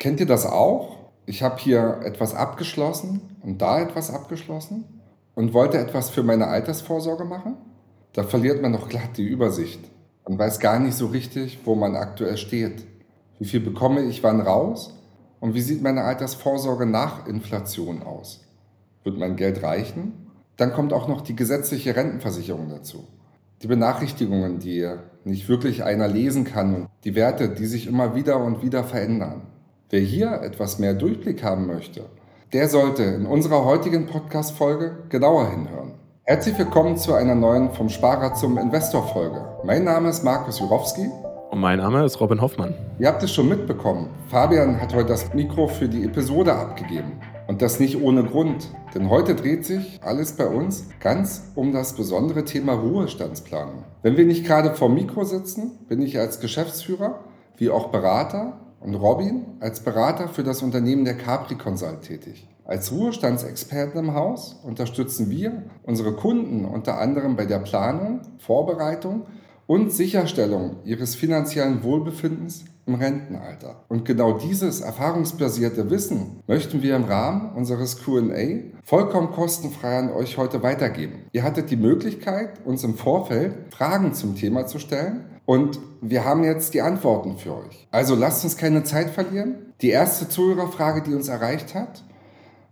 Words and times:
Kennt 0.00 0.18
ihr 0.18 0.26
das 0.26 0.46
auch? 0.46 0.96
Ich 1.26 1.42
habe 1.42 1.58
hier 1.58 2.00
etwas 2.04 2.34
abgeschlossen 2.34 3.20
und 3.42 3.60
da 3.60 3.82
etwas 3.82 4.10
abgeschlossen 4.10 4.84
und 5.34 5.52
wollte 5.52 5.76
etwas 5.76 6.08
für 6.08 6.22
meine 6.22 6.46
Altersvorsorge 6.46 7.26
machen. 7.26 7.58
Da 8.14 8.22
verliert 8.22 8.62
man 8.62 8.72
doch 8.72 8.88
glatt 8.88 9.18
die 9.18 9.26
Übersicht. 9.26 9.78
Man 10.26 10.38
weiß 10.38 10.58
gar 10.58 10.78
nicht 10.78 10.96
so 10.96 11.08
richtig, 11.08 11.58
wo 11.66 11.74
man 11.74 11.96
aktuell 11.96 12.38
steht. 12.38 12.86
Wie 13.38 13.44
viel 13.44 13.60
bekomme 13.60 14.00
ich 14.04 14.22
wann 14.22 14.40
raus? 14.40 14.98
Und 15.38 15.52
wie 15.52 15.60
sieht 15.60 15.82
meine 15.82 16.04
Altersvorsorge 16.04 16.86
nach 16.86 17.26
Inflation 17.26 18.02
aus? 18.02 18.40
Wird 19.04 19.18
mein 19.18 19.36
Geld 19.36 19.62
reichen? 19.62 20.30
Dann 20.56 20.72
kommt 20.72 20.94
auch 20.94 21.08
noch 21.08 21.20
die 21.20 21.36
gesetzliche 21.36 21.94
Rentenversicherung 21.94 22.70
dazu. 22.70 23.06
Die 23.60 23.66
Benachrichtigungen, 23.66 24.60
die 24.60 24.90
nicht 25.24 25.50
wirklich 25.50 25.84
einer 25.84 26.08
lesen 26.08 26.44
kann 26.44 26.74
und 26.74 26.88
die 27.04 27.14
Werte, 27.14 27.50
die 27.50 27.66
sich 27.66 27.86
immer 27.86 28.14
wieder 28.14 28.42
und 28.42 28.62
wieder 28.62 28.82
verändern. 28.82 29.42
Wer 29.92 30.02
hier 30.02 30.42
etwas 30.42 30.78
mehr 30.78 30.94
Durchblick 30.94 31.42
haben 31.42 31.66
möchte, 31.66 32.04
der 32.52 32.68
sollte 32.68 33.02
in 33.02 33.26
unserer 33.26 33.64
heutigen 33.64 34.06
Podcast-Folge 34.06 34.98
genauer 35.08 35.50
hinhören. 35.50 35.94
Herzlich 36.22 36.56
willkommen 36.56 36.96
zu 36.96 37.12
einer 37.12 37.34
neuen 37.34 37.72
Vom 37.72 37.88
Sparer 37.88 38.34
zum 38.34 38.56
Investor 38.56 39.08
Folge. 39.08 39.44
Mein 39.64 39.82
Name 39.82 40.10
ist 40.10 40.22
Markus 40.22 40.60
Jurowski. 40.60 41.10
Und 41.50 41.58
mein 41.58 41.78
Name 41.78 42.04
ist 42.04 42.20
Robin 42.20 42.40
Hoffmann. 42.40 42.72
Ihr 43.00 43.08
habt 43.08 43.20
es 43.24 43.34
schon 43.34 43.48
mitbekommen. 43.48 44.10
Fabian 44.28 44.80
hat 44.80 44.94
heute 44.94 45.08
das 45.08 45.34
Mikro 45.34 45.66
für 45.66 45.88
die 45.88 46.04
Episode 46.04 46.54
abgegeben. 46.54 47.20
Und 47.48 47.60
das 47.60 47.80
nicht 47.80 48.00
ohne 48.00 48.22
Grund. 48.22 48.68
Denn 48.94 49.10
heute 49.10 49.34
dreht 49.34 49.64
sich 49.64 49.98
alles 50.04 50.34
bei 50.34 50.46
uns 50.46 50.86
ganz 51.00 51.50
um 51.56 51.72
das 51.72 51.94
besondere 51.94 52.44
Thema 52.44 52.74
Ruhestandsplanung. 52.74 53.82
Wenn 54.02 54.16
wir 54.16 54.24
nicht 54.24 54.46
gerade 54.46 54.72
vor 54.72 54.88
Mikro 54.88 55.24
sitzen, 55.24 55.80
bin 55.88 56.00
ich 56.00 56.16
als 56.16 56.38
Geschäftsführer 56.38 57.24
wie 57.56 57.70
auch 57.70 57.88
Berater 57.88 58.69
und 58.80 58.94
Robin 58.94 59.44
als 59.60 59.80
Berater 59.80 60.28
für 60.28 60.42
das 60.42 60.62
Unternehmen 60.62 61.04
der 61.04 61.16
Capri 61.16 61.54
Consult 61.56 62.02
tätig. 62.02 62.48
Als 62.64 62.92
Ruhestandsexperten 62.92 63.98
im 63.98 64.14
Haus 64.14 64.60
unterstützen 64.62 65.30
wir 65.30 65.64
unsere 65.82 66.12
Kunden 66.12 66.64
unter 66.64 66.98
anderem 66.98 67.36
bei 67.36 67.44
der 67.44 67.58
Planung, 67.58 68.22
Vorbereitung 68.38 69.26
und 69.66 69.92
Sicherstellung 69.92 70.76
ihres 70.84 71.14
finanziellen 71.14 71.82
Wohlbefindens 71.82 72.64
im 72.86 72.94
Rentenalter. 72.94 73.84
Und 73.88 74.04
genau 74.04 74.38
dieses 74.38 74.80
erfahrungsbasierte 74.80 75.90
Wissen 75.90 76.42
möchten 76.46 76.82
wir 76.82 76.96
im 76.96 77.04
Rahmen 77.04 77.52
unseres 77.54 78.02
QA 78.02 78.62
vollkommen 78.82 79.30
kostenfrei 79.30 79.98
an 79.98 80.10
euch 80.10 80.38
heute 80.38 80.62
weitergeben. 80.62 81.24
Ihr 81.32 81.44
hattet 81.44 81.70
die 81.70 81.76
Möglichkeit, 81.76 82.64
uns 82.64 82.82
im 82.82 82.94
Vorfeld 82.94 83.72
Fragen 83.72 84.12
zum 84.12 84.34
Thema 84.34 84.66
zu 84.66 84.78
stellen 84.78 85.26
und 85.50 85.80
wir 86.00 86.24
haben 86.24 86.44
jetzt 86.44 86.74
die 86.74 86.80
Antworten 86.80 87.36
für 87.36 87.56
euch. 87.56 87.88
Also 87.90 88.14
lasst 88.14 88.44
uns 88.44 88.56
keine 88.56 88.84
Zeit 88.84 89.10
verlieren. 89.10 89.72
Die 89.80 89.88
erste 89.88 90.28
Zuhörerfrage, 90.28 91.02
die 91.02 91.12
uns 91.12 91.26
erreicht 91.26 91.74
hat, 91.74 92.04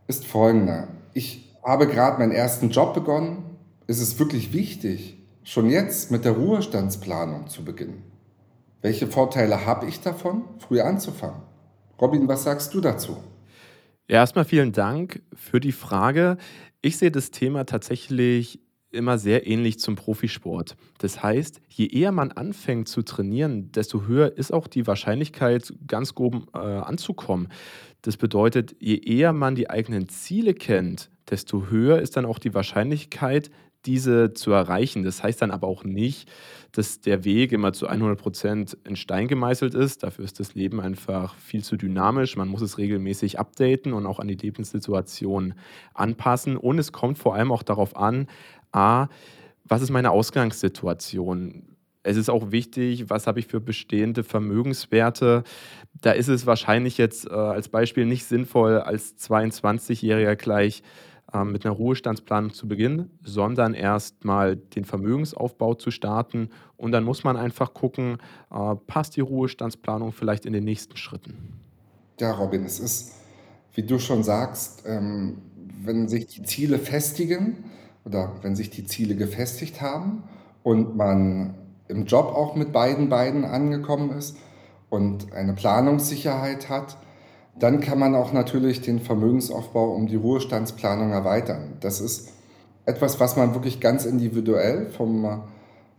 ist 0.06 0.24
folgende. 0.24 0.86
Ich 1.12 1.56
habe 1.64 1.88
gerade 1.88 2.20
meinen 2.20 2.30
ersten 2.30 2.70
Job 2.70 2.94
begonnen. 2.94 3.42
Ist 3.88 4.00
es 4.00 4.20
wirklich 4.20 4.52
wichtig, 4.52 5.18
schon 5.42 5.68
jetzt 5.70 6.12
mit 6.12 6.24
der 6.24 6.30
Ruhestandsplanung 6.30 7.48
zu 7.48 7.64
beginnen? 7.64 8.04
Welche 8.80 9.08
Vorteile 9.08 9.66
habe 9.66 9.86
ich 9.86 10.00
davon, 10.00 10.44
früh 10.60 10.80
anzufangen? 10.80 11.42
Robin, 12.00 12.28
was 12.28 12.44
sagst 12.44 12.72
du 12.74 12.80
dazu? 12.80 13.16
Erstmal 14.06 14.44
vielen 14.44 14.70
Dank 14.70 15.20
für 15.34 15.58
die 15.58 15.72
Frage. 15.72 16.36
Ich 16.80 16.96
sehe 16.96 17.10
das 17.10 17.32
Thema 17.32 17.66
tatsächlich 17.66 18.60
immer 18.90 19.18
sehr 19.18 19.46
ähnlich 19.46 19.78
zum 19.78 19.96
Profisport. 19.96 20.76
Das 20.98 21.22
heißt, 21.22 21.60
je 21.68 21.86
eher 21.86 22.12
man 22.12 22.32
anfängt 22.32 22.88
zu 22.88 23.02
trainieren, 23.02 23.70
desto 23.72 24.06
höher 24.06 24.36
ist 24.36 24.52
auch 24.52 24.66
die 24.66 24.86
Wahrscheinlichkeit, 24.86 25.72
ganz 25.86 26.12
oben 26.16 26.46
äh, 26.54 26.58
anzukommen. 26.58 27.48
Das 28.02 28.16
bedeutet, 28.16 28.76
je 28.78 28.96
eher 28.96 29.32
man 29.32 29.54
die 29.54 29.70
eigenen 29.70 30.08
Ziele 30.08 30.54
kennt, 30.54 31.10
desto 31.30 31.68
höher 31.68 32.00
ist 32.00 32.16
dann 32.16 32.24
auch 32.24 32.38
die 32.38 32.54
Wahrscheinlichkeit, 32.54 33.50
diese 33.86 34.34
zu 34.34 34.50
erreichen. 34.52 35.02
Das 35.02 35.22
heißt 35.22 35.40
dann 35.40 35.50
aber 35.50 35.66
auch 35.66 35.84
nicht, 35.84 36.30
dass 36.72 37.00
der 37.00 37.24
Weg 37.24 37.52
immer 37.52 37.72
zu 37.72 37.86
100 37.86 38.18
Prozent 38.18 38.76
in 38.84 38.96
Stein 38.96 39.28
gemeißelt 39.28 39.74
ist. 39.74 40.02
Dafür 40.02 40.24
ist 40.24 40.40
das 40.40 40.54
Leben 40.54 40.80
einfach 40.80 41.34
viel 41.36 41.62
zu 41.64 41.76
dynamisch. 41.76 42.36
Man 42.36 42.48
muss 42.48 42.60
es 42.60 42.76
regelmäßig 42.76 43.38
updaten 43.38 43.92
und 43.92 44.06
auch 44.06 44.18
an 44.18 44.28
die 44.28 44.34
Lebenssituation 44.34 45.54
anpassen. 45.94 46.56
Und 46.56 46.78
es 46.78 46.92
kommt 46.92 47.18
vor 47.18 47.34
allem 47.34 47.52
auch 47.52 47.62
darauf 47.62 47.96
an, 47.96 48.26
a, 48.72 49.08
was 49.64 49.82
ist 49.82 49.90
meine 49.90 50.10
Ausgangssituation? 50.10 51.76
Es 52.02 52.16
ist 52.16 52.30
auch 52.30 52.50
wichtig, 52.50 53.10
was 53.10 53.26
habe 53.26 53.40
ich 53.40 53.46
für 53.46 53.60
bestehende 53.60 54.24
Vermögenswerte. 54.24 55.42
Da 56.00 56.12
ist 56.12 56.28
es 56.28 56.46
wahrscheinlich 56.46 56.96
jetzt 56.96 57.26
äh, 57.26 57.34
als 57.34 57.68
Beispiel 57.68 58.06
nicht 58.06 58.24
sinnvoll, 58.24 58.78
als 58.78 59.18
22-Jähriger 59.18 60.36
gleich 60.36 60.82
ähm, 61.34 61.52
mit 61.52 61.66
einer 61.66 61.74
Ruhestandsplanung 61.74 62.54
zu 62.54 62.66
beginnen, 62.66 63.10
sondern 63.22 63.74
erst 63.74 64.24
mal 64.24 64.56
den 64.56 64.86
Vermögensaufbau 64.86 65.74
zu 65.74 65.90
starten. 65.90 66.48
Und 66.76 66.92
dann 66.92 67.04
muss 67.04 67.24
man 67.24 67.36
einfach 67.36 67.74
gucken, 67.74 68.18
äh, 68.50 68.74
passt 68.86 69.16
die 69.16 69.20
Ruhestandsplanung 69.20 70.12
vielleicht 70.12 70.46
in 70.46 70.54
den 70.54 70.64
nächsten 70.64 70.96
Schritten. 70.96 71.60
Ja, 72.18 72.32
Robin, 72.32 72.64
es 72.64 72.80
ist, 72.80 73.12
wie 73.74 73.82
du 73.82 73.98
schon 73.98 74.22
sagst, 74.22 74.84
ähm, 74.86 75.42
wenn 75.84 76.08
sich 76.08 76.26
die 76.26 76.42
Ziele 76.42 76.78
festigen 76.78 77.64
oder 78.04 78.32
wenn 78.42 78.56
sich 78.56 78.70
die 78.70 78.84
Ziele 78.84 79.14
gefestigt 79.14 79.80
haben 79.80 80.24
und 80.62 80.96
man 80.96 81.54
im 81.88 82.04
Job 82.04 82.26
auch 82.26 82.54
mit 82.54 82.72
beiden 82.72 83.08
Beinen 83.08 83.44
angekommen 83.44 84.10
ist 84.16 84.36
und 84.90 85.32
eine 85.32 85.54
Planungssicherheit 85.54 86.68
hat, 86.68 86.96
dann 87.58 87.80
kann 87.80 87.98
man 87.98 88.14
auch 88.14 88.32
natürlich 88.32 88.80
den 88.80 89.00
Vermögensaufbau 89.00 89.92
um 89.92 90.06
die 90.06 90.16
Ruhestandsplanung 90.16 91.10
erweitern. 91.10 91.76
Das 91.80 92.00
ist 92.00 92.32
etwas, 92.86 93.20
was 93.20 93.36
man 93.36 93.54
wirklich 93.54 93.80
ganz 93.80 94.04
individuell 94.04 94.90
vom 94.90 95.42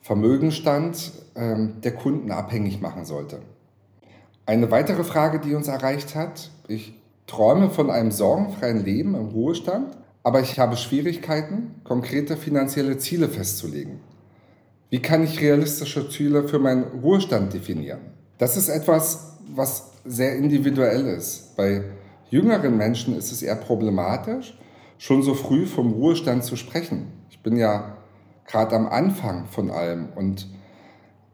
Vermögenstand 0.01 1.11
ähm, 1.35 1.81
der 1.83 1.93
Kunden 1.93 2.31
abhängig 2.31 2.81
machen 2.81 3.05
sollte. 3.05 3.39
Eine 4.45 4.71
weitere 4.71 5.03
Frage, 5.03 5.39
die 5.39 5.53
uns 5.53 5.67
erreicht 5.67 6.15
hat, 6.15 6.49
ich 6.67 6.99
träume 7.27 7.69
von 7.69 7.91
einem 7.91 8.11
sorgenfreien 8.11 8.83
Leben 8.83 9.13
im 9.13 9.27
Ruhestand, 9.27 9.95
aber 10.23 10.41
ich 10.41 10.59
habe 10.59 10.77
Schwierigkeiten, 10.77 11.75
konkrete 11.83 12.37
finanzielle 12.37 12.97
Ziele 12.97 13.29
festzulegen. 13.29 13.99
Wie 14.89 15.01
kann 15.01 15.23
ich 15.23 15.39
realistische 15.39 16.09
Ziele 16.09 16.47
für 16.47 16.59
meinen 16.59 16.83
Ruhestand 17.01 17.53
definieren? 17.53 17.99
Das 18.37 18.57
ist 18.57 18.69
etwas, 18.69 19.37
was 19.53 19.91
sehr 20.05 20.35
individuell 20.35 21.07
ist. 21.07 21.55
Bei 21.55 21.83
jüngeren 22.29 22.75
Menschen 22.77 23.15
ist 23.17 23.31
es 23.31 23.41
eher 23.41 23.55
problematisch, 23.55 24.57
schon 24.97 25.23
so 25.23 25.33
früh 25.33 25.65
vom 25.65 25.93
Ruhestand 25.93 26.43
zu 26.43 26.55
sprechen. 26.55 27.07
Ich 27.29 27.41
bin 27.41 27.55
ja 27.55 27.97
gerade 28.45 28.75
am 28.75 28.87
Anfang 28.87 29.45
von 29.45 29.69
allem 29.69 30.09
und 30.15 30.47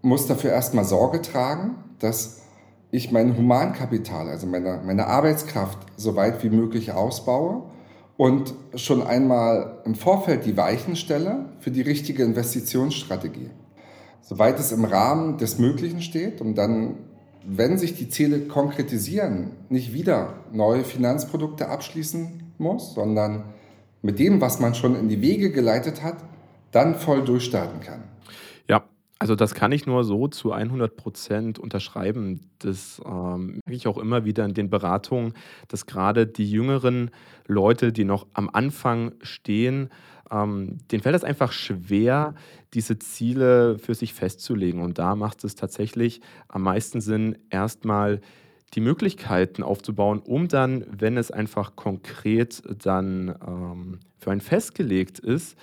muss 0.02 0.28
dafür 0.28 0.52
erstmal 0.52 0.85
Sorge 0.85 1.22
tragen, 1.22 1.75
dass 2.00 2.41
ich 2.91 3.12
mein 3.12 3.38
Humankapital, 3.38 4.29
also 4.29 4.46
meine, 4.46 4.81
meine 4.85 5.07
Arbeitskraft, 5.07 5.79
so 5.97 6.16
weit 6.16 6.44
wie 6.44 6.50
möglich 6.50 6.91
ausbaue 6.91 7.63
und 8.18 8.53
schon 8.76 9.03
einmal 9.03 9.81
im 9.86 9.96
Vorfeld 9.96 10.46
die 10.46 10.58
Weichen 10.58 10.96
stelle 10.96 11.46
für 11.59 11.72
die 11.72 11.81
richtige 11.81 12.24
Investitionsstrategie. 12.24 13.50
Soweit 14.22 14.59
es 14.59 14.72
im 14.72 14.86
Rahmen 14.86 15.38
des 15.38 15.59
Möglichen 15.59 16.02
steht, 16.02 16.42
um 16.42 16.56
dann 16.56 16.98
wenn 17.46 17.78
sich 17.78 17.96
die 17.96 18.09
Ziele 18.09 18.42
konkretisieren, 18.42 19.52
nicht 19.70 19.94
wieder 19.94 20.34
neue 20.52 20.84
Finanzprodukte 20.84 21.70
abschließen 21.70 22.53
muss, 22.58 22.94
sondern 22.96 23.44
mit 24.02 24.20
dem, 24.20 24.42
was 24.42 24.59
man 24.59 24.74
schon 24.74 24.96
in 24.96 25.09
die 25.09 25.22
Wege 25.22 25.52
geleitet 25.52 26.02
hat, 26.02 26.18
dann 26.72 26.96
voll 26.96 27.24
durchstarten 27.24 27.82
kann. 27.82 28.03
Also 29.18 29.36
das 29.36 29.53
kann 29.53 29.72
ich 29.72 29.86
nur 29.86 30.03
so 30.03 30.28
zu 30.28 30.52
100 30.52 30.98
Prozent 30.98 31.58
unterschreiben. 31.58 32.50
Das 32.59 33.02
ähm, 33.06 33.62
merke 33.66 33.76
ich 33.76 33.88
auch 33.88 33.98
immer 33.98 34.26
wieder 34.26 34.44
in 34.44 34.53
den 34.53 34.70
Beratungen, 34.70 35.34
dass 35.70 35.85
gerade 35.85 36.28
die 36.28 36.50
jüngeren 36.50 37.12
Leute, 37.47 37.94
die 37.94 38.03
noch 38.03 38.28
am 38.34 38.50
Anfang 38.52 39.14
stehen, 39.22 39.90
ähm, 40.29 40.79
denen 40.91 41.02
fällt 41.02 41.16
es 41.16 41.23
einfach 41.23 41.53
schwer, 41.53 42.35
diese 42.73 43.00
Ziele 43.00 43.78
für 43.78 43.94
sich 43.94 44.14
festzulegen. 44.14 44.82
Und 44.82 45.00
da 45.00 45.16
macht 45.16 45.46
es 45.46 45.56
tatsächlich 45.56 46.20
am 46.50 46.64
meisten 46.64 47.00
Sinn, 47.00 47.38
erstmal 47.50 48.20
die 48.73 48.82
Möglichkeiten 48.82 49.64
aufzubauen, 49.64 50.20
um 50.20 50.50
dann, 50.50 50.85
wenn 50.90 51.16
es 51.16 51.32
einfach 51.32 51.78
konkret 51.78 52.64
dann 52.84 53.35
ähm, 53.47 54.00
für 54.18 54.32
einen 54.32 54.41
festgelegt 54.41 55.20
ist, 55.20 55.58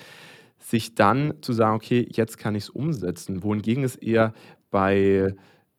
sich 0.63 0.95
dann 0.95 1.35
zu 1.43 1.53
sagen, 1.53 1.77
okay, 1.77 2.07
jetzt 2.11 2.39
kann 2.39 2.55
ich 2.55 2.65
es 2.65 2.71
umsetzen. 2.71 3.43
Wohingegen 3.43 3.85
es 3.85 3.97
eher 3.97 4.33
bei, 4.71 5.35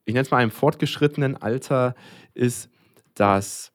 ich 0.06 0.14
nenne 0.14 0.24
es 0.24 0.32
mal 0.32 0.38
einem 0.38 0.52
fortgeschrittenen 0.52 1.38
Alter 1.38 1.96
ist, 2.34 2.70
dass 3.16 3.72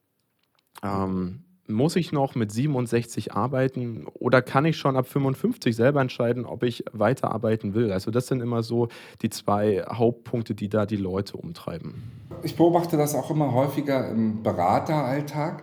ähm, 0.83 1.45
muss 1.69 1.97
ich 1.97 2.13
noch 2.13 2.35
mit 2.35 2.51
67 2.51 3.35
arbeiten 3.35 4.07
oder 4.15 4.41
kann 4.41 4.65
ich 4.65 4.77
schon 4.79 4.97
ab 4.97 5.07
55 5.07 5.77
selber 5.77 6.01
entscheiden, 6.01 6.47
ob 6.47 6.63
ich 6.63 6.85
weiterarbeiten 6.93 7.75
will? 7.75 7.93
Also 7.93 8.11
das 8.11 8.27
sind 8.27 8.41
immer 8.41 8.63
so 8.63 8.89
die 9.21 9.29
zwei 9.29 9.85
Hauptpunkte, 9.87 10.55
die 10.55 10.69
da 10.69 10.87
die 10.87 10.97
Leute 10.97 11.37
umtreiben. 11.37 12.11
Ich 12.43 12.57
beobachte 12.57 12.97
das 12.97 13.15
auch 13.15 13.31
immer 13.31 13.53
häufiger 13.53 14.09
im 14.09 14.43
Berateralltag, 14.43 15.63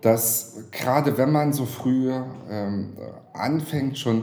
dass 0.00 0.68
gerade 0.70 1.18
wenn 1.18 1.32
man 1.32 1.52
so 1.52 1.66
früh 1.66 2.12
ähm, 2.48 2.96
anfängt, 3.34 3.98
schon 3.98 4.22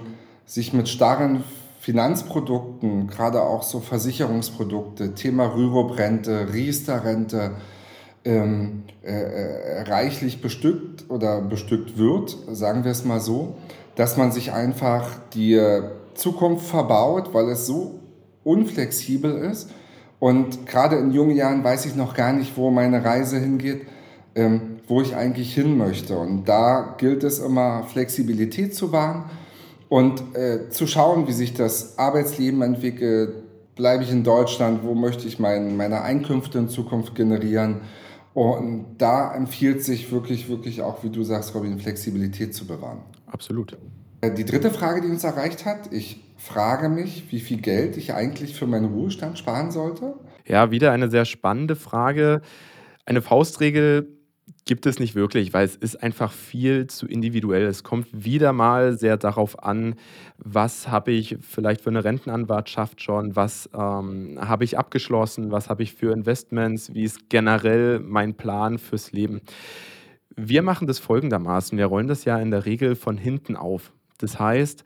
sich 0.50 0.74
mit 0.74 0.90
starren 0.90 1.44
Finanzprodukten, 1.80 3.08
gerade 3.08 3.44
auch 3.44 3.62
so 3.62 3.80
Versicherungsprodukte, 3.80 5.14
Thema 5.14 5.46
Rürup-Rente, 5.54 6.52
Riester-Rente, 6.52 7.52
ähm, 8.26 8.84
äh, 9.04 9.12
äh, 9.12 9.82
reichlich 9.84 10.42
bestückt 10.42 11.06
oder 11.10 11.40
bestückt 11.42 12.00
wird, 12.00 12.36
sagen 12.52 12.84
wir 12.84 12.92
es 12.92 13.06
mal 13.06 13.20
so, 13.20 13.58
dass 13.96 14.18
man 14.18 14.32
sich 14.32 14.52
einfach 14.52 15.08
die 15.36 15.62
Zukunft 16.16 16.66
verbaut, 16.66 17.34
weil 17.34 17.48
es 17.50 17.68
so 17.68 18.00
unflexibel 18.44 19.38
ist. 19.38 19.70
Und 20.20 20.66
gerade 20.66 20.96
in 20.96 21.12
jungen 21.12 21.36
Jahren 21.36 21.64
weiß 21.64 21.86
ich 21.86 21.96
noch 21.96 22.16
gar 22.16 22.34
nicht, 22.34 22.58
wo 22.58 22.72
meine 22.72 23.06
Reise 23.06 23.38
hingeht, 23.38 23.84
ähm, 24.36 24.80
wo 24.88 25.02
ich 25.02 25.16
eigentlich 25.16 25.54
hin 25.54 25.78
möchte. 25.78 26.18
Und 26.18 26.46
da 26.50 26.96
gilt 26.98 27.24
es 27.24 27.38
immer, 27.38 27.84
Flexibilität 27.84 28.76
zu 28.76 28.92
wahren 28.92 29.26
und 29.90 30.36
äh, 30.36 30.70
zu 30.70 30.88
schauen, 30.88 31.28
wie 31.28 31.34
sich 31.34 31.54
das 31.54 31.98
Arbeitsleben 31.98 32.62
entwickelt. 32.62 33.44
Bleibe 33.76 34.04
ich 34.04 34.12
in 34.12 34.24
Deutschland? 34.24 34.84
Wo 34.84 34.94
möchte 34.94 35.28
ich 35.28 35.40
mein, 35.40 35.76
meine 35.76 36.02
Einkünfte 36.02 36.60
in 36.60 36.70
Zukunft 36.70 37.16
generieren? 37.16 37.82
Und 38.34 38.98
da 39.00 39.34
empfiehlt 39.34 39.84
sich 39.84 40.12
wirklich, 40.12 40.48
wirklich 40.48 40.82
auch, 40.82 41.04
wie 41.04 41.10
du 41.10 41.24
sagst, 41.24 41.56
Robin, 41.56 41.80
Flexibilität 41.80 42.54
zu 42.54 42.68
bewahren. 42.68 43.00
Absolut. 43.28 43.76
Äh, 44.22 44.32
die 44.32 44.46
dritte 44.46 44.70
Frage, 44.70 45.02
die 45.02 45.08
uns 45.08 45.24
erreicht 45.24 45.66
hat, 45.66 45.92
ich 45.92 46.24
frage 46.38 46.88
mich, 46.88 47.32
wie 47.32 47.40
viel 47.40 47.60
Geld 47.60 47.98
ich 47.98 48.14
eigentlich 48.14 48.56
für 48.56 48.68
meinen 48.68 48.94
Ruhestand 48.94 49.38
sparen 49.38 49.72
sollte. 49.72 50.14
Ja, 50.46 50.72
wieder 50.72 50.92
eine 50.92 51.10
sehr 51.10 51.26
spannende 51.26 51.76
Frage. 51.76 52.42
Eine 53.06 53.22
Faustregel 53.22 54.19
gibt 54.66 54.86
es 54.86 55.00
nicht 55.00 55.16
wirklich, 55.16 55.54
weil 55.54 55.66
es 55.66 55.76
ist 55.76 56.02
einfach 56.04 56.32
viel 56.32 56.88
zu 56.88 57.08
individuell. 57.08 57.66
Es 57.66 57.84
kommt 57.84 58.08
wieder 58.12 58.54
mal 58.54 58.98
sehr 58.98 59.18
darauf 59.18 59.64
an, 59.64 59.96
was 60.38 60.88
habe 60.90 61.12
ich 61.12 61.38
vielleicht 61.42 61.82
für 61.82 61.90
eine 61.90 62.04
Rentenanwartschaft 62.04 63.02
schon, 63.02 63.36
was 63.36 63.70
ähm, 63.74 64.38
habe 64.40 64.64
ich 64.64 64.78
abgeschlossen, 64.78 65.52
was 65.52 65.70
habe 65.70 65.84
ich 65.84 65.94
für 65.94 66.14
Investments, 66.14 66.94
wie 66.94 67.04
ist 67.04 67.30
generell 67.30 68.00
mein 68.00 68.36
Plan 68.36 68.78
fürs 68.78 69.12
Leben. 69.12 69.42
Wir 70.36 70.62
machen 70.62 70.88
das 70.88 71.00
folgendermaßen, 71.00 71.78
wir 71.78 71.88
rollen 71.88 72.08
das 72.08 72.26
ja 72.26 72.38
in 72.40 72.52
der 72.52 72.66
Regel 72.66 72.96
von 72.96 73.18
hinten 73.18 73.56
auf. 73.56 73.92
Das 74.20 74.40
heißt, 74.40 74.84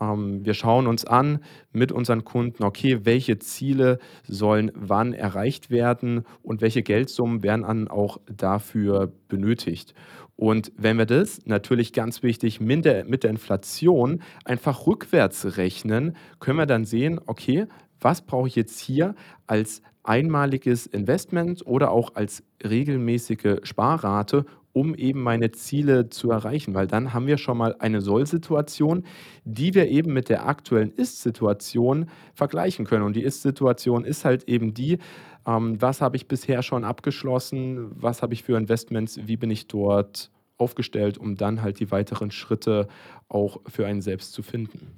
ähm, 0.00 0.44
wir 0.44 0.54
schauen 0.54 0.86
uns 0.86 1.04
an 1.04 1.40
mit 1.72 1.92
unseren 1.92 2.24
Kunden, 2.24 2.62
okay, 2.64 3.00
welche 3.04 3.38
Ziele 3.38 3.98
sollen 4.26 4.70
wann 4.74 5.12
erreicht 5.12 5.70
werden 5.70 6.24
und 6.42 6.60
welche 6.60 6.82
Geldsummen 6.82 7.42
werden 7.42 7.62
dann 7.62 7.88
auch 7.88 8.18
dafür 8.26 9.12
benötigt. 9.28 9.94
Und 10.36 10.72
wenn 10.76 10.98
wir 10.98 11.06
das 11.06 11.40
natürlich 11.46 11.92
ganz 11.92 12.22
wichtig 12.22 12.60
mit 12.60 12.84
der, 12.84 13.04
mit 13.04 13.24
der 13.24 13.30
Inflation 13.30 14.22
einfach 14.44 14.86
rückwärts 14.86 15.56
rechnen, 15.56 16.16
können 16.38 16.58
wir 16.58 16.66
dann 16.66 16.84
sehen, 16.84 17.20
okay, 17.26 17.66
was 18.00 18.22
brauche 18.22 18.46
ich 18.46 18.54
jetzt 18.54 18.78
hier 18.78 19.16
als 19.48 19.82
einmaliges 20.04 20.86
Investment 20.86 21.66
oder 21.66 21.90
auch 21.90 22.14
als 22.14 22.44
regelmäßige 22.64 23.58
Sparrate, 23.64 24.46
um 24.78 24.94
eben 24.94 25.20
meine 25.22 25.50
Ziele 25.50 26.08
zu 26.08 26.30
erreichen, 26.30 26.72
weil 26.72 26.86
dann 26.86 27.12
haben 27.12 27.26
wir 27.26 27.36
schon 27.36 27.58
mal 27.58 27.74
eine 27.80 28.00
Soll-Situation, 28.00 29.04
die 29.44 29.74
wir 29.74 29.88
eben 29.88 30.12
mit 30.12 30.28
der 30.28 30.46
aktuellen 30.46 30.92
Ist-Situation 30.92 32.08
vergleichen 32.32 32.84
können. 32.84 33.02
Und 33.02 33.16
die 33.16 33.24
Ist-Situation 33.24 34.04
ist 34.04 34.24
halt 34.24 34.44
eben 34.44 34.74
die, 34.74 34.98
ähm, 35.46 35.82
was 35.82 36.00
habe 36.00 36.16
ich 36.16 36.28
bisher 36.28 36.62
schon 36.62 36.84
abgeschlossen, 36.84 37.90
was 37.90 38.22
habe 38.22 38.34
ich 38.34 38.44
für 38.44 38.56
Investments, 38.56 39.18
wie 39.24 39.36
bin 39.36 39.50
ich 39.50 39.66
dort 39.66 40.30
aufgestellt, 40.58 41.18
um 41.18 41.34
dann 41.34 41.60
halt 41.60 41.80
die 41.80 41.90
weiteren 41.90 42.30
Schritte 42.30 42.86
auch 43.28 43.60
für 43.66 43.84
einen 43.84 44.00
selbst 44.00 44.32
zu 44.32 44.44
finden. 44.44 44.92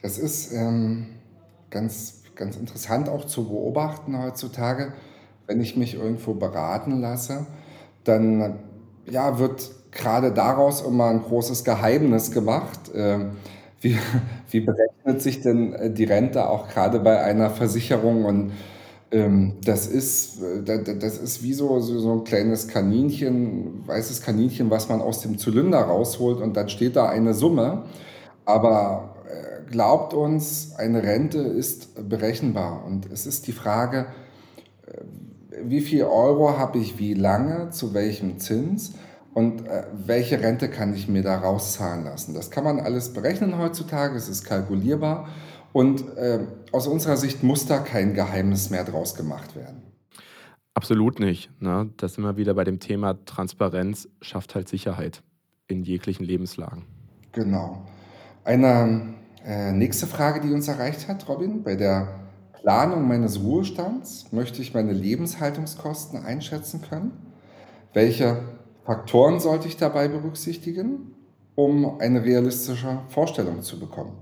Das 0.00 0.16
ist 0.16 0.54
ähm, 0.54 1.08
ganz, 1.68 2.22
ganz 2.34 2.56
interessant 2.56 3.10
auch 3.10 3.26
zu 3.26 3.44
beobachten 3.44 4.18
heutzutage, 4.18 4.94
wenn 5.46 5.60
ich 5.60 5.76
mich 5.76 5.94
irgendwo 5.94 6.32
beraten 6.32 7.00
lasse, 7.00 7.46
dann 8.04 8.58
ja, 9.10 9.38
wird 9.38 9.70
gerade 9.90 10.32
daraus 10.32 10.82
immer 10.82 11.06
ein 11.06 11.22
großes 11.22 11.64
Geheimnis 11.64 12.30
gemacht. 12.30 12.78
Ähm, 12.94 13.32
wie, 13.80 13.98
wie 14.50 14.60
berechnet 14.60 15.22
sich 15.22 15.40
denn 15.40 15.72
äh, 15.72 15.90
die 15.90 16.04
Rente 16.04 16.48
auch 16.48 16.68
gerade 16.68 17.00
bei 17.00 17.20
einer 17.22 17.50
Versicherung? 17.50 18.24
Und 18.24 18.52
ähm, 19.10 19.54
das, 19.64 19.86
ist, 19.86 20.42
äh, 20.42 20.98
das 20.98 21.18
ist 21.18 21.42
wie 21.42 21.52
so, 21.52 21.80
so 21.80 22.12
ein 22.12 22.24
kleines 22.24 22.68
Kaninchen, 22.68 23.86
weißes 23.86 24.22
Kaninchen, 24.22 24.70
was 24.70 24.88
man 24.88 25.00
aus 25.00 25.22
dem 25.22 25.38
Zylinder 25.38 25.80
rausholt 25.80 26.40
und 26.40 26.56
dann 26.56 26.68
steht 26.68 26.96
da 26.96 27.08
eine 27.08 27.34
Summe. 27.34 27.84
Aber 28.44 29.16
äh, 29.26 29.70
glaubt 29.70 30.14
uns, 30.14 30.74
eine 30.76 31.02
Rente 31.02 31.38
ist 31.38 32.08
berechenbar. 32.08 32.84
Und 32.86 33.10
es 33.10 33.26
ist 33.26 33.46
die 33.46 33.52
Frage, 33.52 34.06
wie 35.64 35.80
viel 35.80 36.04
Euro 36.04 36.58
habe 36.58 36.78
ich 36.78 36.98
wie 36.98 37.14
lange, 37.14 37.70
zu 37.70 37.94
welchem 37.94 38.38
Zins 38.38 38.94
und 39.34 39.66
äh, 39.66 39.84
welche 39.92 40.40
Rente 40.40 40.68
kann 40.68 40.94
ich 40.94 41.08
mir 41.08 41.22
da 41.22 41.38
rauszahlen 41.38 42.04
lassen. 42.04 42.34
Das 42.34 42.50
kann 42.50 42.64
man 42.64 42.80
alles 42.80 43.12
berechnen 43.12 43.58
heutzutage, 43.58 44.16
es 44.16 44.28
ist 44.28 44.44
kalkulierbar 44.44 45.28
und 45.72 46.16
äh, 46.16 46.40
aus 46.72 46.86
unserer 46.86 47.16
Sicht 47.16 47.42
muss 47.42 47.66
da 47.66 47.78
kein 47.78 48.14
Geheimnis 48.14 48.70
mehr 48.70 48.84
draus 48.84 49.14
gemacht 49.14 49.54
werden. 49.54 49.82
Absolut 50.74 51.18
nicht. 51.18 51.50
Ne? 51.60 51.90
Das 51.96 52.14
sind 52.14 52.24
wir 52.24 52.36
wieder 52.36 52.54
bei 52.54 52.64
dem 52.64 52.78
Thema 52.78 53.24
Transparenz 53.24 54.08
schafft 54.20 54.54
halt 54.54 54.68
Sicherheit 54.68 55.22
in 55.66 55.82
jeglichen 55.82 56.24
Lebenslagen. 56.24 56.84
Genau. 57.32 57.84
Eine 58.44 59.14
äh, 59.44 59.72
nächste 59.72 60.06
Frage, 60.06 60.40
die 60.40 60.52
uns 60.52 60.68
erreicht 60.68 61.08
hat, 61.08 61.28
Robin, 61.28 61.62
bei 61.62 61.76
der 61.76 62.27
Planung 62.62 63.06
meines 63.06 63.40
Ruhestands 63.40 64.32
möchte 64.32 64.62
ich 64.62 64.74
meine 64.74 64.92
Lebenshaltungskosten 64.92 66.24
einschätzen 66.24 66.82
können. 66.82 67.12
Welche 67.92 68.42
Faktoren 68.84 69.40
sollte 69.40 69.68
ich 69.68 69.76
dabei 69.76 70.08
berücksichtigen, 70.08 71.14
um 71.54 71.98
eine 72.00 72.24
realistische 72.24 73.00
Vorstellung 73.08 73.62
zu 73.62 73.78
bekommen? 73.78 74.16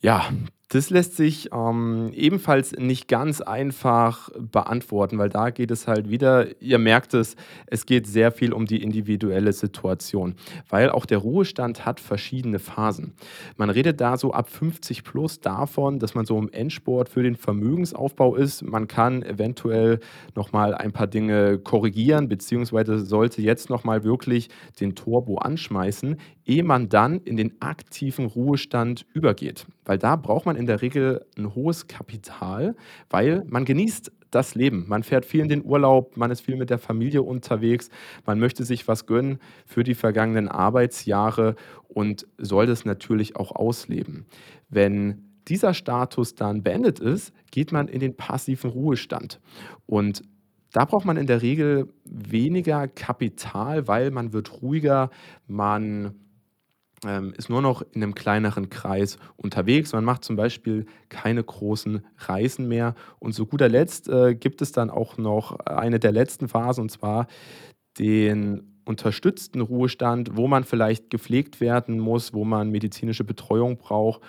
Ja, 0.00 0.30
das 0.72 0.88
lässt 0.88 1.16
sich 1.16 1.50
ähm, 1.52 2.12
ebenfalls 2.14 2.72
nicht 2.72 3.06
ganz 3.06 3.42
einfach 3.42 4.30
beantworten, 4.38 5.18
weil 5.18 5.28
da 5.28 5.50
geht 5.50 5.70
es 5.70 5.86
halt 5.86 6.08
wieder, 6.08 6.62
ihr 6.62 6.78
merkt 6.78 7.12
es, 7.12 7.36
es 7.66 7.84
geht 7.84 8.06
sehr 8.06 8.32
viel 8.32 8.54
um 8.54 8.64
die 8.64 8.82
individuelle 8.82 9.52
Situation, 9.52 10.34
weil 10.70 10.88
auch 10.88 11.04
der 11.04 11.18
Ruhestand 11.18 11.84
hat 11.84 12.00
verschiedene 12.00 12.58
Phasen. 12.58 13.12
Man 13.58 13.68
redet 13.68 14.00
da 14.00 14.16
so 14.16 14.32
ab 14.32 14.48
50 14.48 15.04
plus 15.04 15.40
davon, 15.40 15.98
dass 15.98 16.14
man 16.14 16.24
so 16.24 16.38
im 16.38 16.48
Endsport 16.50 17.10
für 17.10 17.22
den 17.22 17.36
Vermögensaufbau 17.36 18.34
ist. 18.34 18.62
Man 18.62 18.88
kann 18.88 19.22
eventuell 19.22 20.00
nochmal 20.34 20.74
ein 20.74 20.92
paar 20.92 21.06
Dinge 21.06 21.58
korrigieren, 21.58 22.30
beziehungsweise 22.30 23.04
sollte 23.04 23.42
jetzt 23.42 23.68
nochmal 23.68 24.04
wirklich 24.04 24.48
den 24.80 24.94
Turbo 24.94 25.36
anschmeißen, 25.36 26.16
ehe 26.46 26.64
man 26.64 26.88
dann 26.88 27.20
in 27.20 27.36
den 27.36 27.60
aktiven 27.60 28.24
Ruhestand 28.24 29.04
übergeht. 29.12 29.66
Weil 29.84 29.98
da 29.98 30.16
braucht 30.16 30.46
man 30.46 30.56
in 30.62 30.66
der 30.66 30.80
Regel 30.80 31.26
ein 31.36 31.54
hohes 31.54 31.88
Kapital, 31.88 32.76
weil 33.10 33.42
man 33.48 33.64
genießt 33.64 34.12
das 34.30 34.54
Leben. 34.54 34.84
Man 34.88 35.02
fährt 35.02 35.26
viel 35.26 35.40
in 35.40 35.48
den 35.48 35.64
Urlaub, 35.64 36.16
man 36.16 36.30
ist 36.30 36.40
viel 36.40 36.56
mit 36.56 36.70
der 36.70 36.78
Familie 36.78 37.22
unterwegs, 37.22 37.90
man 38.24 38.38
möchte 38.38 38.64
sich 38.64 38.88
was 38.88 39.06
gönnen 39.06 39.38
für 39.66 39.82
die 39.82 39.94
vergangenen 39.94 40.48
Arbeitsjahre 40.48 41.56
und 41.88 42.26
soll 42.38 42.66
das 42.66 42.84
natürlich 42.84 43.36
auch 43.36 43.52
ausleben. 43.52 44.26
Wenn 44.68 45.24
dieser 45.48 45.74
Status 45.74 46.36
dann 46.36 46.62
beendet 46.62 47.00
ist, 47.00 47.32
geht 47.50 47.72
man 47.72 47.88
in 47.88 47.98
den 47.98 48.16
passiven 48.16 48.70
Ruhestand. 48.70 49.40
Und 49.86 50.22
da 50.72 50.84
braucht 50.84 51.04
man 51.04 51.16
in 51.16 51.26
der 51.26 51.42
Regel 51.42 51.88
weniger 52.04 52.86
Kapital, 52.86 53.88
weil 53.88 54.12
man 54.12 54.32
wird 54.32 54.62
ruhiger, 54.62 55.10
man 55.46 56.14
ähm, 57.06 57.32
ist 57.36 57.48
nur 57.48 57.62
noch 57.62 57.82
in 57.92 58.02
einem 58.02 58.14
kleineren 58.14 58.70
Kreis 58.70 59.18
unterwegs. 59.36 59.92
Man 59.92 60.04
macht 60.04 60.24
zum 60.24 60.36
Beispiel 60.36 60.86
keine 61.08 61.42
großen 61.42 62.04
Reisen 62.18 62.68
mehr. 62.68 62.94
Und 63.18 63.34
zu 63.34 63.46
guter 63.46 63.68
Letzt 63.68 64.08
äh, 64.08 64.34
gibt 64.34 64.62
es 64.62 64.72
dann 64.72 64.90
auch 64.90 65.18
noch 65.18 65.58
eine 65.60 65.98
der 65.98 66.12
letzten 66.12 66.48
Phasen, 66.48 66.82
und 66.82 66.90
zwar 66.90 67.26
den 67.98 68.68
unterstützten 68.84 69.60
Ruhestand, 69.60 70.36
wo 70.36 70.48
man 70.48 70.64
vielleicht 70.64 71.10
gepflegt 71.10 71.60
werden 71.60 71.98
muss, 71.98 72.34
wo 72.34 72.44
man 72.44 72.70
medizinische 72.70 73.24
Betreuung 73.24 73.76
braucht 73.76 74.22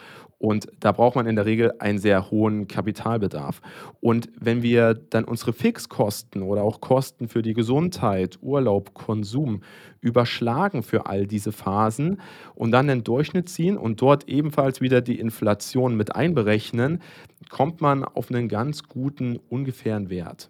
Und 0.43 0.67
da 0.81 0.91
braucht 0.91 1.15
man 1.15 1.25
in 1.25 1.37
der 1.37 1.45
Regel 1.45 1.71
einen 1.79 1.99
sehr 1.99 2.29
hohen 2.29 2.67
Kapitalbedarf. 2.67 3.61
Und 4.01 4.27
wenn 4.37 4.61
wir 4.61 4.93
dann 4.93 5.23
unsere 5.23 5.53
Fixkosten 5.53 6.41
oder 6.41 6.63
auch 6.63 6.81
Kosten 6.81 7.29
für 7.29 7.41
die 7.41 7.53
Gesundheit, 7.53 8.39
Urlaub, 8.41 8.93
Konsum 8.93 9.61
überschlagen 10.01 10.83
für 10.83 11.05
all 11.05 11.27
diese 11.27 11.53
Phasen 11.53 12.19
und 12.55 12.71
dann 12.71 12.87
den 12.87 13.05
Durchschnitt 13.05 13.47
ziehen 13.47 13.77
und 13.77 14.01
dort 14.01 14.27
ebenfalls 14.27 14.81
wieder 14.81 14.99
die 14.99 15.17
Inflation 15.17 15.95
mit 15.95 16.13
einberechnen, 16.13 17.01
kommt 17.49 17.79
man 17.79 18.03
auf 18.03 18.29
einen 18.29 18.49
ganz 18.49 18.83
guten 18.83 19.39
ungefähren 19.49 20.09
Wert. 20.09 20.49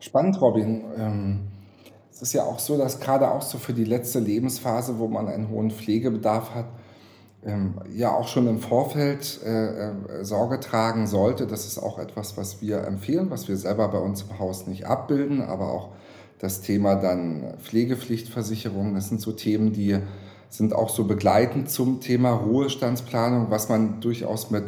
Spannend, 0.00 0.40
Robin. 0.40 0.82
Ähm, 0.96 1.40
es 2.10 2.22
ist 2.22 2.32
ja 2.32 2.44
auch 2.44 2.58
so, 2.58 2.78
dass 2.78 3.00
gerade 3.00 3.30
auch 3.30 3.42
so 3.42 3.58
für 3.58 3.74
die 3.74 3.84
letzte 3.84 4.18
Lebensphase, 4.18 4.98
wo 4.98 5.08
man 5.08 5.28
einen 5.28 5.50
hohen 5.50 5.70
Pflegebedarf 5.70 6.54
hat, 6.54 6.68
ähm, 7.44 7.74
ja 7.92 8.12
auch 8.12 8.28
schon 8.28 8.46
im 8.46 8.58
Vorfeld 8.58 9.40
äh, 9.44 9.90
äh, 9.90 10.24
Sorge 10.24 10.60
tragen 10.60 11.06
sollte. 11.06 11.46
Das 11.46 11.66
ist 11.66 11.78
auch 11.78 11.98
etwas, 11.98 12.36
was 12.36 12.62
wir 12.62 12.84
empfehlen, 12.84 13.30
was 13.30 13.48
wir 13.48 13.56
selber 13.56 13.88
bei 13.88 13.98
uns 13.98 14.22
im 14.22 14.38
Haus 14.38 14.66
nicht 14.66 14.86
abbilden, 14.86 15.42
aber 15.42 15.72
auch 15.72 15.90
das 16.38 16.60
Thema 16.60 16.94
dann 16.94 17.54
Pflegepflichtversicherung, 17.62 18.94
das 18.94 19.08
sind 19.08 19.20
so 19.20 19.32
Themen, 19.32 19.72
die 19.72 19.98
sind 20.48 20.74
auch 20.74 20.88
so 20.88 21.04
begleitend 21.04 21.70
zum 21.70 22.00
Thema 22.00 22.32
Ruhestandsplanung, 22.32 23.50
was 23.50 23.68
man 23.68 24.00
durchaus 24.00 24.50
mit 24.50 24.64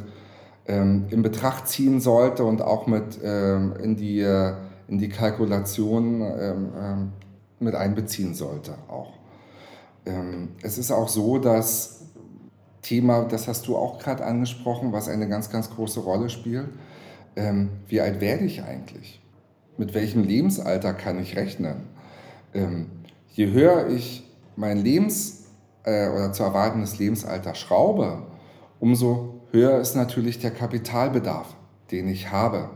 ähm, 0.66 1.06
in 1.10 1.22
Betracht 1.22 1.68
ziehen 1.68 2.00
sollte 2.00 2.44
und 2.44 2.62
auch 2.62 2.86
mit 2.86 3.18
ähm, 3.22 3.74
in, 3.82 3.96
die, 3.96 4.20
in 4.20 4.98
die 4.98 5.08
Kalkulation 5.08 6.20
ähm, 6.22 6.68
ähm 6.78 7.12
mit 7.58 7.74
einbeziehen 7.74 8.34
sollte 8.34 8.74
auch. 8.88 9.12
Ähm, 10.04 10.50
es 10.62 10.78
ist 10.78 10.90
auch 10.90 11.08
so, 11.08 11.38
dass 11.38 11.95
Thema, 12.86 13.24
das 13.24 13.48
hast 13.48 13.66
du 13.66 13.76
auch 13.76 13.98
gerade 13.98 14.24
angesprochen, 14.24 14.92
was 14.92 15.08
eine 15.08 15.28
ganz, 15.28 15.50
ganz 15.50 15.70
große 15.70 16.00
Rolle 16.00 16.28
spielt. 16.30 16.68
Ähm, 17.34 17.70
wie 17.88 18.00
alt 18.00 18.20
werde 18.20 18.44
ich 18.44 18.62
eigentlich? 18.62 19.20
Mit 19.76 19.92
welchem 19.92 20.22
Lebensalter 20.22 20.94
kann 20.94 21.20
ich 21.20 21.36
rechnen? 21.36 21.88
Ähm, 22.54 22.86
je 23.32 23.50
höher 23.50 23.88
ich 23.88 24.24
mein 24.54 24.78
Lebens- 24.78 25.46
äh, 25.82 26.08
oder 26.08 26.32
zu 26.32 26.44
erwartendes 26.44 26.98
Lebensalter 26.98 27.54
schraube, 27.56 28.22
umso 28.78 29.40
höher 29.50 29.78
ist 29.80 29.96
natürlich 29.96 30.38
der 30.38 30.52
Kapitalbedarf, 30.52 31.56
den 31.90 32.08
ich 32.08 32.30
habe. 32.30 32.70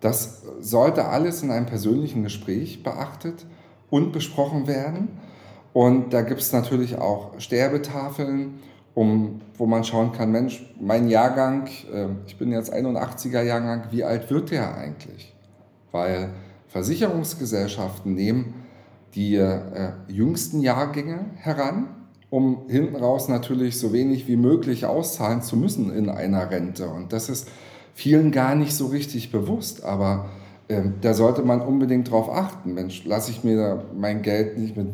Das 0.00 0.42
sollte 0.60 1.06
alles 1.06 1.42
in 1.42 1.50
einem 1.50 1.66
persönlichen 1.66 2.22
Gespräch 2.22 2.84
beachtet 2.84 3.46
und 3.90 4.12
besprochen 4.12 4.68
werden. 4.68 5.18
Und 5.72 6.12
da 6.12 6.22
gibt 6.22 6.40
es 6.40 6.52
natürlich 6.52 6.98
auch 6.98 7.38
Sterbetafeln 7.38 8.60
um, 9.00 9.40
wo 9.56 9.64
man 9.64 9.82
schauen 9.82 10.12
kann, 10.12 10.30
Mensch, 10.30 10.62
mein 10.78 11.08
Jahrgang, 11.08 11.68
äh, 11.90 12.08
ich 12.26 12.36
bin 12.36 12.52
jetzt 12.52 12.70
81er 12.70 13.40
Jahrgang, 13.40 13.84
wie 13.90 14.04
alt 14.04 14.30
wird 14.30 14.50
der 14.50 14.76
eigentlich? 14.76 15.34
Weil 15.90 16.28
Versicherungsgesellschaften 16.68 18.14
nehmen 18.14 18.52
die 19.14 19.36
äh, 19.36 19.92
jüngsten 20.08 20.60
Jahrgänge 20.60 21.24
heran, 21.36 21.88
um 22.28 22.68
hinten 22.68 22.94
raus 22.94 23.28
natürlich 23.28 23.78
so 23.78 23.94
wenig 23.94 24.28
wie 24.28 24.36
möglich 24.36 24.84
auszahlen 24.84 25.40
zu 25.40 25.56
müssen 25.56 25.90
in 25.90 26.10
einer 26.10 26.50
Rente. 26.50 26.86
Und 26.90 27.14
das 27.14 27.30
ist 27.30 27.48
vielen 27.94 28.32
gar 28.32 28.54
nicht 28.54 28.74
so 28.74 28.88
richtig 28.88 29.32
bewusst, 29.32 29.82
aber 29.82 30.28
äh, 30.68 30.82
da 31.00 31.14
sollte 31.14 31.40
man 31.40 31.62
unbedingt 31.62 32.10
drauf 32.10 32.30
achten. 32.30 32.74
Mensch, 32.74 33.06
lasse 33.06 33.30
ich 33.30 33.44
mir 33.44 33.82
mein 33.98 34.20
Geld 34.20 34.58
nicht 34.58 34.76
mit 34.76 34.88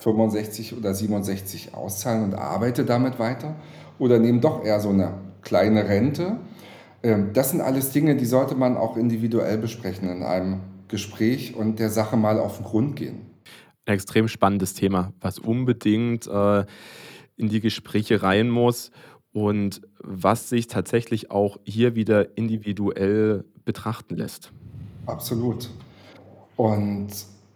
65 0.00 0.76
oder 0.76 0.94
67 0.94 1.74
auszahlen 1.74 2.24
und 2.24 2.34
arbeite 2.34 2.84
damit 2.84 3.18
weiter 3.18 3.56
oder 3.98 4.18
nehme 4.18 4.40
doch 4.40 4.64
eher 4.64 4.80
so 4.80 4.88
eine 4.88 5.14
kleine 5.42 5.88
Rente. 5.88 6.38
Ähm, 7.02 7.32
das 7.32 7.50
sind 7.50 7.60
alles 7.60 7.92
Dinge, 7.92 8.16
die 8.16 8.26
sollte 8.26 8.54
man 8.54 8.76
auch 8.76 8.96
individuell 8.96 9.58
besprechen 9.58 10.08
in 10.08 10.22
einem 10.22 10.60
Gespräch 10.88 11.54
und 11.54 11.78
der 11.78 11.90
Sache 11.90 12.16
mal 12.16 12.38
auf 12.38 12.56
den 12.56 12.64
Grund 12.64 12.96
gehen. 12.96 13.26
Ein 13.86 13.94
extrem 13.94 14.28
spannendes 14.28 14.74
Thema, 14.74 15.12
was 15.20 15.38
unbedingt 15.38 16.26
äh, 16.26 16.64
in 17.36 17.48
die 17.48 17.60
Gespräche 17.60 18.22
rein 18.22 18.50
muss 18.50 18.90
und 19.32 19.82
was 19.98 20.48
sich 20.48 20.66
tatsächlich 20.66 21.30
auch 21.30 21.58
hier 21.64 21.94
wieder 21.94 22.36
individuell 22.36 23.44
betrachten 23.64 24.16
lässt. 24.16 24.52
Absolut. 25.06 25.70
Und 26.56 27.08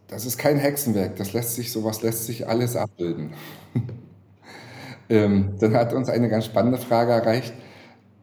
das 0.08 0.26
ist 0.26 0.38
kein 0.38 0.58
Hexenwerk, 0.58 1.16
das 1.16 1.32
lässt 1.32 1.54
sich, 1.54 1.72
sowas 1.72 2.02
lässt 2.02 2.26
sich 2.26 2.48
alles 2.48 2.76
abbilden. 2.76 3.32
ähm, 5.08 5.54
dann 5.58 5.74
hat 5.74 5.92
uns 5.92 6.08
eine 6.08 6.28
ganz 6.28 6.46
spannende 6.46 6.78
Frage 6.78 7.12
erreicht. 7.12 7.52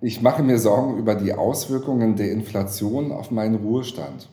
Ich 0.02 0.22
mache 0.22 0.42
mir 0.44 0.58
Sorgen 0.58 0.98
über 0.98 1.16
die 1.16 1.34
Auswirkungen 1.34 2.16
der 2.16 2.32
Inflation 2.32 3.12
auf 3.12 3.30
meinen 3.32 3.56
Ruhestand. 3.56 4.30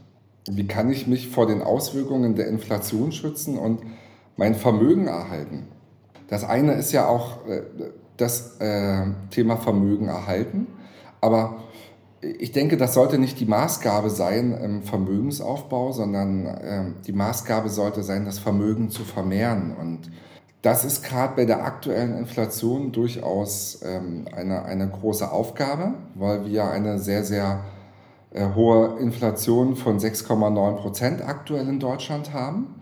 Wie 0.50 0.66
kann 0.66 0.90
ich 0.90 1.06
mich 1.06 1.28
vor 1.28 1.46
den 1.46 1.62
Auswirkungen 1.62 2.34
der 2.34 2.48
Inflation 2.48 3.12
schützen 3.12 3.58
und 3.58 3.82
mein 4.36 4.54
Vermögen 4.54 5.06
erhalten? 5.06 5.68
Das 6.28 6.44
eine 6.44 6.74
ist 6.74 6.92
ja 6.92 7.08
auch 7.08 7.46
äh, 7.46 7.62
das 8.16 8.58
äh, 8.60 9.06
Thema 9.30 9.56
Vermögen 9.56 10.08
erhalten, 10.08 10.66
aber 11.20 11.64
ich 12.20 12.52
denke, 12.52 12.76
das 12.76 12.94
sollte 12.94 13.18
nicht 13.18 13.38
die 13.38 13.46
Maßgabe 13.46 14.10
sein 14.10 14.52
im 14.52 14.82
Vermögensaufbau, 14.82 15.92
sondern 15.92 16.46
äh, 16.46 16.84
die 17.06 17.12
Maßgabe 17.12 17.68
sollte 17.68 18.02
sein, 18.02 18.24
das 18.24 18.38
Vermögen 18.38 18.90
zu 18.90 19.04
vermehren. 19.04 19.76
Und 19.76 20.10
das 20.62 20.84
ist 20.84 21.04
gerade 21.04 21.36
bei 21.36 21.44
der 21.44 21.64
aktuellen 21.64 22.16
Inflation 22.18 22.90
durchaus 22.90 23.80
ähm, 23.84 24.24
eine, 24.34 24.64
eine 24.64 24.88
große 24.88 25.30
Aufgabe, 25.30 25.94
weil 26.16 26.44
wir 26.46 26.64
eine 26.64 26.98
sehr, 26.98 27.22
sehr 27.22 27.64
äh, 28.32 28.48
hohe 28.54 28.98
Inflation 28.98 29.76
von 29.76 30.00
6,9 30.00 30.76
Prozent 30.76 31.22
aktuell 31.22 31.68
in 31.68 31.78
Deutschland 31.78 32.32
haben. 32.32 32.74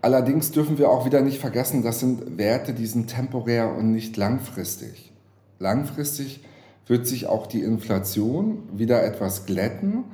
Allerdings 0.00 0.52
dürfen 0.52 0.78
wir 0.78 0.88
auch 0.90 1.04
wieder 1.04 1.20
nicht 1.20 1.40
vergessen, 1.40 1.82
das 1.82 2.00
sind 2.00 2.38
Werte, 2.38 2.74
die 2.74 2.86
sind 2.86 3.08
temporär 3.08 3.74
und 3.74 3.90
nicht 3.90 4.16
langfristig. 4.16 5.12
Langfristig 5.58 6.44
wird 6.86 7.06
sich 7.06 7.26
auch 7.26 7.46
die 7.46 7.62
Inflation 7.62 8.62
wieder 8.72 9.04
etwas 9.04 9.46
glätten, 9.46 10.04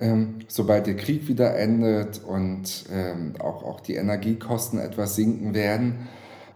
ähm, 0.00 0.36
sobald 0.48 0.86
der 0.86 0.96
Krieg 0.96 1.28
wieder 1.28 1.56
endet 1.56 2.22
und 2.24 2.84
ähm, 2.92 3.34
auch, 3.38 3.62
auch 3.64 3.80
die 3.80 3.94
Energiekosten 3.94 4.78
etwas 4.78 5.16
sinken 5.16 5.54
werden. 5.54 6.08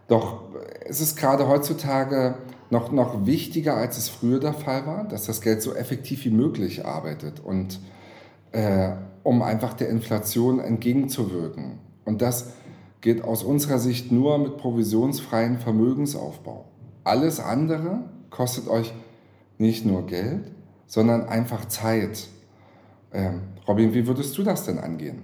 Doch 0.07 0.43
es 0.85 1.01
ist 1.01 1.17
gerade 1.17 1.47
heutzutage 1.47 2.35
noch, 2.69 2.91
noch 2.91 3.25
wichtiger, 3.25 3.75
als 3.75 3.97
es 3.97 4.09
früher 4.09 4.39
der 4.39 4.53
Fall 4.53 4.85
war, 4.85 5.03
dass 5.05 5.25
das 5.25 5.41
Geld 5.41 5.61
so 5.61 5.73
effektiv 5.73 6.25
wie 6.25 6.31
möglich 6.31 6.85
arbeitet 6.85 7.39
und 7.39 7.79
äh, 8.51 8.91
um 9.23 9.41
einfach 9.41 9.73
der 9.73 9.89
Inflation 9.89 10.59
entgegenzuwirken. 10.59 11.79
Und 12.05 12.21
das 12.21 12.51
geht 13.01 13.23
aus 13.23 13.43
unserer 13.43 13.79
Sicht 13.79 14.11
nur 14.11 14.37
mit 14.37 14.57
provisionsfreien 14.57 15.59
Vermögensaufbau. 15.59 16.65
Alles 17.03 17.39
andere 17.39 18.09
kostet 18.29 18.67
euch 18.67 18.93
nicht 19.57 19.85
nur 19.85 20.05
Geld, 20.05 20.51
sondern 20.85 21.25
einfach 21.25 21.65
Zeit. 21.65 22.27
Ähm, 23.11 23.41
Robin, 23.67 23.93
wie 23.93 24.07
würdest 24.07 24.37
du 24.37 24.43
das 24.43 24.65
denn 24.65 24.79
angehen? 24.79 25.23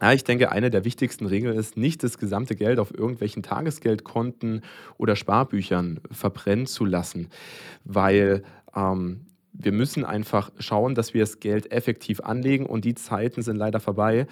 Ja, 0.00 0.12
ich 0.12 0.24
denke, 0.24 0.50
eine 0.50 0.70
der 0.70 0.84
wichtigsten 0.84 1.26
Regeln 1.26 1.56
ist, 1.56 1.76
nicht 1.76 2.02
das 2.02 2.18
gesamte 2.18 2.56
Geld 2.56 2.78
auf 2.78 2.92
irgendwelchen 2.92 3.42
Tagesgeldkonten 3.42 4.62
oder 4.98 5.16
Sparbüchern 5.16 6.00
verbrennen 6.10 6.66
zu 6.66 6.84
lassen, 6.84 7.28
weil 7.84 8.42
ähm, 8.74 9.26
wir 9.52 9.72
müssen 9.72 10.04
einfach 10.04 10.50
schauen, 10.58 10.94
dass 10.94 11.14
wir 11.14 11.20
das 11.22 11.38
Geld 11.38 11.70
effektiv 11.70 12.20
anlegen 12.20 12.66
und 12.66 12.84
die 12.84 12.94
Zeiten 12.94 13.42
sind 13.42 13.56
leider 13.56 13.80
vorbei, 13.80 14.26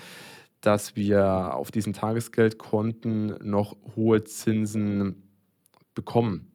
dass 0.60 0.96
wir 0.96 1.54
auf 1.54 1.70
diesen 1.70 1.92
Tagesgeldkonten 1.92 3.36
noch 3.42 3.76
hohe 3.96 4.24
Zinsen 4.24 5.22
bekommen. 5.94 6.51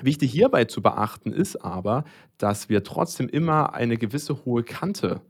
Wichtig 0.00 0.30
hierbei 0.30 0.64
zu 0.64 0.80
beachten 0.80 1.32
ist 1.32 1.56
aber, 1.56 2.04
dass 2.38 2.68
wir 2.68 2.84
trotzdem 2.84 3.28
immer 3.28 3.74
eine 3.74 3.96
gewisse 3.96 4.44
hohe 4.44 4.62
Kante 4.62 5.20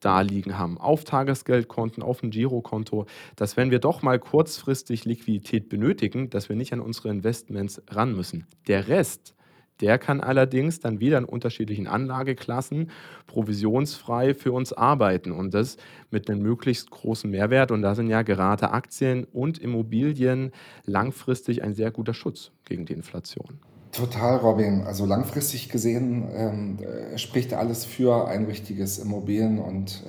da 0.00 0.20
liegen 0.20 0.58
haben, 0.58 0.78
auf 0.78 1.04
Tagesgeldkonten, 1.04 2.02
auf 2.02 2.20
dem 2.20 2.30
Girokonto, 2.30 3.06
dass 3.34 3.56
wenn 3.56 3.70
wir 3.70 3.78
doch 3.78 4.02
mal 4.02 4.18
kurzfristig 4.18 5.04
Liquidität 5.04 5.68
benötigen, 5.68 6.28
dass 6.28 6.48
wir 6.48 6.56
nicht 6.56 6.72
an 6.72 6.80
unsere 6.80 7.08
Investments 7.08 7.82
ran 7.88 8.14
müssen. 8.14 8.46
Der 8.66 8.88
Rest, 8.88 9.34
der 9.80 9.98
kann 9.98 10.20
allerdings 10.20 10.80
dann 10.80 11.00
wieder 11.00 11.18
in 11.18 11.24
unterschiedlichen 11.24 11.86
Anlageklassen 11.86 12.90
provisionsfrei 13.26 14.34
für 14.34 14.52
uns 14.52 14.72
arbeiten 14.72 15.32
und 15.32 15.54
das 15.54 15.76
mit 16.10 16.28
einem 16.28 16.42
möglichst 16.42 16.90
großen 16.90 17.30
Mehrwert. 17.30 17.70
Und 17.70 17.82
da 17.82 17.94
sind 17.94 18.08
ja 18.08 18.22
gerade 18.22 18.70
Aktien 18.70 19.24
und 19.24 19.58
Immobilien 19.58 20.52
langfristig 20.84 21.62
ein 21.62 21.74
sehr 21.74 21.90
guter 21.90 22.14
Schutz 22.14 22.52
gegen 22.64 22.86
die 22.86 22.94
Inflation. 22.94 23.60
Total, 23.96 24.36
Robin. 24.36 24.82
Also 24.86 25.06
langfristig 25.06 25.70
gesehen 25.70 26.28
ähm, 26.34 26.78
äh, 27.14 27.16
spricht 27.18 27.54
alles 27.54 27.84
für 27.86 28.28
ein 28.28 28.44
richtiges 28.44 28.98
Immobilien- 28.98 29.58
und 29.58 30.02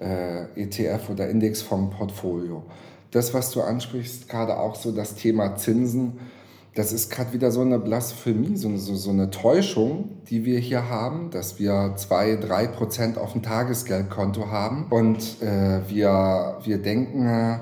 äh, 0.00 0.44
äh, 0.44 0.46
ETF- 0.56 1.10
oder 1.10 1.28
Indexfondsportfolio. 1.28 2.62
Das, 3.10 3.34
was 3.34 3.50
du 3.50 3.60
ansprichst, 3.62 4.28
gerade 4.28 4.56
auch 4.58 4.76
so 4.76 4.92
das 4.92 5.14
Thema 5.16 5.56
Zinsen, 5.56 6.18
Das 6.76 6.92
ist 6.92 7.10
gerade 7.10 7.32
wieder 7.34 7.50
so 7.52 7.62
eine 7.62 7.78
Blasphemie, 7.78 8.56
so 8.56 8.76
so 8.78 8.96
so 8.96 9.12
'ne 9.12 9.30
Täuschung, 9.30 10.10
die 10.30 10.44
wir 10.46 10.58
hier 10.60 10.88
haben, 10.90 11.30
dass 11.30 11.58
wir 11.60 11.94
2, 11.96 12.36
3 12.36 12.66
Prozent 12.68 13.18
auf'm 13.18 13.42
Tagesgeldkonto 13.42 14.50
haben 14.50 14.86
und, 14.90 15.42
äh, 15.42 15.80
wir 15.88 16.58
wir 16.64 16.78
denken 16.82 17.26
äh, 17.26 17.58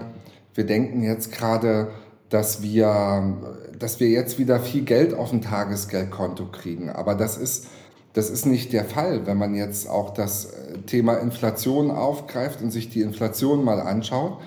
wir 0.55 0.67
denken 0.67 1.03
jetzt 1.03 1.33
gerade, 1.33 1.89
dass 2.31 2.63
wir 2.63 3.37
dass 3.79 4.01
wir 4.01 4.09
jetzt 4.09 4.39
wieder 4.39 4.61
viel 4.61 4.83
Geld 4.83 5.15
auf'm 5.15 5.43
Tagesgeldkonto 5.43 6.47
kriegen. 6.47 6.91
Aber 6.91 7.15
das 7.15 7.37
ist 7.37 7.67
das 8.13 8.29
ist 8.29 8.45
nicht 8.45 8.73
der 8.73 8.85
Fall. 8.85 9.27
Wenn 9.27 9.39
man 9.39 9.55
jetzt 9.55 9.89
auch 9.89 10.13
das, 10.13 10.47
äh, 10.47 10.79
Thema 10.87 11.15
Inflation 11.15 11.91
aufgreift 11.91 12.61
und 12.61 12.71
sich 12.71 12.91
die 12.91 13.03
Inflation 13.03 13.65
mal 13.65 13.81
anschaut, 13.81 14.41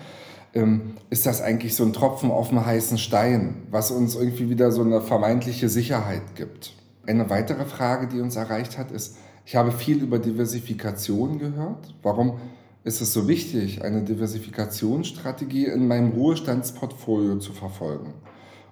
ähm, 0.54 0.96
ist 1.10 1.26
das 1.26 1.42
eigentlich 1.42 1.76
so 1.76 1.84
ein 1.84 1.94
Tropfen 1.94 2.30
auf 2.30 2.50
dem 2.50 2.66
heißen 2.66 2.98
Stein, 2.98 3.64
was 3.72 3.92
uns 3.92 4.16
irgendwie 4.16 4.50
wieder 4.50 4.72
so 4.72 4.82
eine 4.82 5.02
vermeintliche 5.02 5.70
Sicherheit 5.70 6.36
gibt. 6.36 6.74
Eine 7.08 7.30
weitere 7.30 7.66
Frage, 7.66 8.08
die 8.08 8.22
uns 8.22 8.36
erreicht 8.36 8.78
hat, 8.78 8.92
ist, 8.92 9.18
ich 9.46 9.56
habe 9.56 9.72
viel 9.72 10.02
über 10.02 10.20
Diversifikation 10.20 11.40
gehört. 11.40 11.94
Warum 12.02 12.40
ist 12.84 13.02
es 13.02 13.14
so 13.14 13.28
wichtig, 13.28 13.84
eine 13.84 14.04
Diversifikationsstrategie 14.04 15.66
in 15.66 15.88
meinem 15.88 16.12
Ruhestandsportfolio 16.12 17.38
zu 17.38 17.54
verfolgen? 17.54 18.14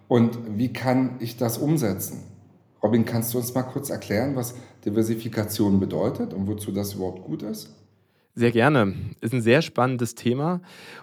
Und 0.07 0.57
wie 0.57 0.73
kann 0.73 1.15
ich 1.19 1.37
das 1.37 1.57
umsetzen? 1.57 2.23
Robin, 2.83 3.05
kannst 3.05 3.33
du 3.33 3.37
uns 3.37 3.53
mal 3.53 3.63
kurz 3.63 3.89
erklären, 3.89 4.35
was 4.35 4.55
Diversifikation 4.85 5.79
bedeutet 5.79 6.33
und 6.33 6.47
wozu 6.47 6.71
das 6.71 6.93
überhaupt 6.93 7.23
gut 7.23 7.43
ist? 7.43 7.69
Sehr 8.33 8.51
gerne. 8.51 8.93
Ist 9.19 9.33
ein 9.33 9.41
sehr 9.41 9.61
spannendes 9.61 10.15
Thema. 10.15 10.61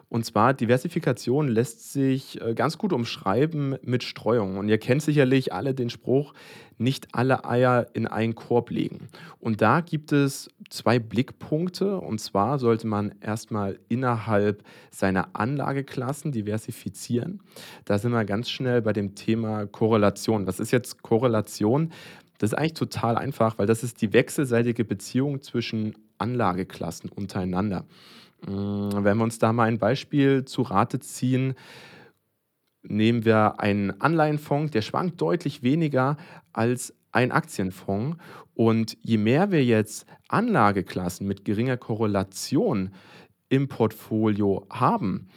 Und 0.09 0.25
zwar 0.25 0.55
Diversifikation 0.55 1.47
lässt 1.49 1.93
sich 1.93 2.41
äh, 2.41 2.55
ganz 2.55 2.79
gut 2.79 2.95
umschreiben 2.95 3.77
mit 3.83 4.03
Streuung. 4.03 4.57
Und 4.57 4.71
ihr 4.71 4.79
kennt 4.79 5.03
sicherlich 5.03 5.53
alle 5.53 5.75
den 5.75 5.91
Spruch, 5.91 6.33
nicht 6.79 7.09
alle 7.13 7.45
Eier 7.45 7.87
in 7.93 8.07
einen 8.07 8.35
Korb 8.35 8.71
legen. 8.71 9.09
Und 9.41 9.61
da 9.61 9.83
gibt 9.83 10.13
es 10.13 10.49
zwei 10.71 10.99
Blickpunkte. 10.99 11.99
Und 11.99 12.19
zwar 12.19 12.59
sollte 12.59 12.87
man 12.87 13.15
erstmal 13.21 13.79
innerhalb 13.89 14.65
seiner 14.91 15.29
Anlageklassen 15.35 16.33
diversifizieren. 16.33 17.43
Da 17.85 17.99
sind 17.99 18.13
wir 18.13 18.25
ganz 18.25 18.49
schnell 18.49 18.81
bei 18.81 18.95
dem 18.95 19.15
Thema 19.15 19.67
Korrelation. 19.67 20.47
Was 20.47 20.61
ist 20.61 20.71
jetzt 20.71 21.03
Korrelation? 21.03 21.93
Das 22.39 22.53
ist 22.53 22.59
eigentlich 22.59 22.73
total 22.73 23.19
einfach, 23.19 23.59
weil 23.59 23.67
das 23.67 23.83
ist 23.83 24.01
die 24.01 24.15
wechselseitige 24.15 24.87
Beziehung 24.87 25.43
zwischen 25.43 25.95
Anlageklassen 26.19 27.11
untereinander. 27.11 27.85
Mm, 28.47 29.05
wenn 29.05 29.17
wir 29.17 29.25
uns 29.25 29.39
da 29.39 29.53
mal 29.53 29.65
ein 29.65 29.79
Beispiel 29.79 30.45
zu 30.45 30.63
Rate 30.63 31.01
ziehen, 31.01 31.55
nehmen 32.83 33.25
wir 33.25 33.61
einen 33.61 34.01
Anleihenfonds, 34.01 34.73
der 34.73 34.83
schwankt 34.83 35.21
deutlich 35.21 35.63
weniger 35.63 36.17
als 36.53 36.95
ein 37.13 37.33
Aktienfonds. 37.33 38.17
Und 38.55 38.97
je 39.03 39.19
mehr 39.19 39.51
wir 39.51 39.65
jetzt 39.65 40.07
Anlageklassen 40.29 41.27
mit 41.27 41.45
geringer 41.45 41.77
Korrelation 41.77 42.93
im 43.49 43.69
Portfolio 43.69 44.67
haben, 44.71 45.29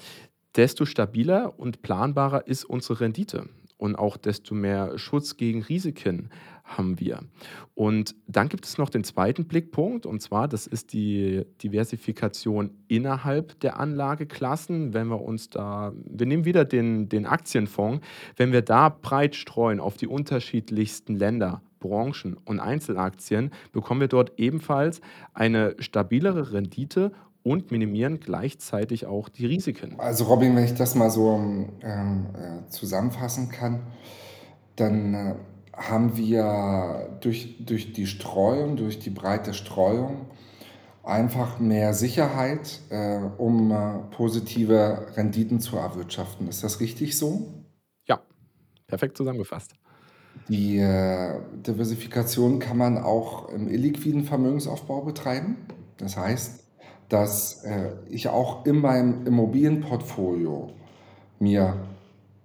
desto 0.55 0.85
stabiler 0.85 1.57
und 1.59 1.81
planbarer 1.81 2.47
ist 2.47 2.65
unsere 2.65 3.01
Rendite 3.01 3.47
und 3.81 3.95
auch 3.95 4.15
desto 4.15 4.53
mehr 4.53 4.99
Schutz 4.99 5.37
gegen 5.37 5.63
Risiken 5.63 6.29
haben 6.63 6.99
wir. 6.99 7.21
Und 7.73 8.15
dann 8.27 8.47
gibt 8.47 8.65
es 8.65 8.77
noch 8.77 8.91
den 8.91 9.03
zweiten 9.03 9.45
Blickpunkt, 9.45 10.05
und 10.05 10.21
zwar, 10.21 10.47
das 10.47 10.67
ist 10.67 10.93
die 10.93 11.45
Diversifikation 11.63 12.69
innerhalb 12.87 13.59
der 13.61 13.79
Anlageklassen. 13.79 14.93
Wenn 14.93 15.07
wir 15.07 15.19
uns 15.19 15.49
da, 15.49 15.93
wir 16.05 16.27
nehmen 16.27 16.45
wieder 16.45 16.63
den, 16.63 17.09
den 17.09 17.25
Aktienfonds, 17.25 18.05
wenn 18.35 18.51
wir 18.51 18.61
da 18.61 18.89
breit 18.89 19.35
streuen 19.35 19.79
auf 19.79 19.97
die 19.97 20.07
unterschiedlichsten 20.07 21.15
Länder, 21.15 21.63
Branchen 21.79 22.37
und 22.45 22.59
Einzelaktien, 22.59 23.49
bekommen 23.71 24.01
wir 24.01 24.07
dort 24.07 24.39
ebenfalls 24.39 25.01
eine 25.33 25.75
stabilere 25.79 26.53
Rendite 26.53 27.11
und 27.43 27.71
minimieren 27.71 28.19
gleichzeitig 28.19 29.05
auch 29.05 29.29
die 29.29 29.45
Risiken. 29.45 29.99
Also 29.99 30.25
Robin, 30.25 30.55
wenn 30.55 30.65
ich 30.65 30.75
das 30.75 30.95
mal 30.95 31.09
so 31.09 31.35
ähm, 31.81 32.25
äh, 32.35 32.69
zusammenfassen 32.69 33.49
kann, 33.49 33.81
dann 34.75 35.13
äh, 35.13 35.35
haben 35.73 36.17
wir 36.17 37.17
durch, 37.21 37.65
durch 37.65 37.93
die 37.93 38.07
Streuung, 38.07 38.75
durch 38.75 38.99
die 38.99 39.09
breite 39.09 39.53
Streuung 39.53 40.27
einfach 41.03 41.59
mehr 41.59 41.93
Sicherheit, 41.93 42.79
äh, 42.89 43.19
um 43.37 43.71
äh, 43.71 43.99
positive 44.15 45.07
Renditen 45.15 45.59
zu 45.59 45.77
erwirtschaften. 45.77 46.47
Ist 46.47 46.63
das 46.63 46.79
richtig 46.79 47.17
so? 47.17 47.47
Ja, 48.07 48.21
perfekt 48.87 49.17
zusammengefasst. 49.17 49.73
Die 50.47 50.77
äh, 50.77 51.39
Diversifikation 51.65 52.59
kann 52.59 52.77
man 52.77 52.97
auch 52.97 53.49
im 53.49 53.67
illiquiden 53.67 54.25
Vermögensaufbau 54.25 55.01
betreiben. 55.01 55.57
Das 55.97 56.17
heißt, 56.17 56.60
dass 57.11 57.65
äh, 57.65 57.89
ich 58.09 58.29
auch 58.29 58.65
in 58.65 58.79
meinem 58.79 59.27
Immobilienportfolio 59.27 60.69
mir 61.39 61.75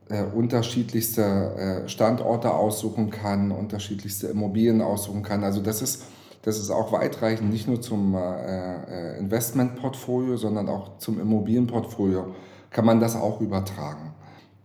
äh, 0.08 0.24
unterschiedlichste 0.24 1.22
äh, 1.22 1.88
Standorte 1.88 2.52
aussuchen 2.52 3.10
kann, 3.10 3.52
unterschiedlichste 3.52 4.26
Immobilien 4.26 4.82
aussuchen 4.82 5.22
kann. 5.22 5.44
Also 5.44 5.60
das 5.60 5.82
ist, 5.82 6.02
das 6.42 6.58
ist 6.58 6.70
auch 6.70 6.90
weitreichend, 6.90 7.50
nicht 7.50 7.68
nur 7.68 7.80
zum 7.80 8.16
äh, 8.16 8.18
äh, 8.18 9.18
Investmentportfolio, 9.18 10.36
sondern 10.36 10.68
auch 10.68 10.98
zum 10.98 11.20
Immobilienportfolio 11.20 12.34
kann 12.70 12.84
man 12.84 12.98
das 12.98 13.14
auch 13.14 13.40
übertragen. 13.40 14.14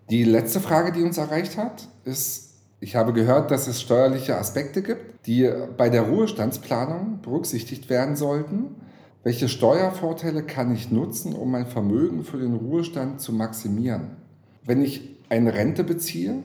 Die 0.09 0.23
letzte 0.23 0.61
Frage, 0.61 0.91
die 0.91 1.03
uns 1.03 1.19
erreicht 1.19 1.57
hat, 1.57 1.87
ist, 2.05 2.55
ich 2.79 2.95
habe 2.95 3.13
gehört, 3.13 3.51
dass 3.51 3.67
es 3.67 3.79
steuerliche 3.79 4.35
Aspekte 4.35 4.81
gibt, 4.81 5.27
die 5.27 5.47
bei 5.77 5.89
der 5.89 6.01
Ruhestandsplanung 6.01 7.19
berücksichtigt 7.21 7.87
werden 7.89 8.15
sollten. 8.15 8.75
Welche 9.23 9.49
Steuervorteile 9.49 10.41
kann 10.41 10.73
ich 10.73 10.91
nutzen, 10.91 11.33
um 11.33 11.51
mein 11.51 11.67
Vermögen 11.67 12.23
für 12.23 12.39
den 12.39 12.55
Ruhestand 12.55 13.21
zu 13.21 13.33
maximieren? 13.33 14.17
Wenn 14.63 14.81
ich 14.81 15.15
eine 15.29 15.53
Rente 15.53 15.83
beziehe, 15.83 16.41